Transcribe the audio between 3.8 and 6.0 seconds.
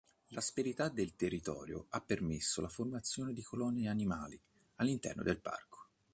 animali all'interno del Parco.